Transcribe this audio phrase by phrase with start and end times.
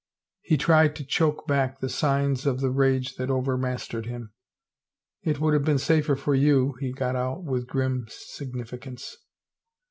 [0.41, 4.33] He tried to choke back the signs of the rage that overmastered him."
[5.21, 9.11] It would have been the safer for you," he got out, with grim sig nificance.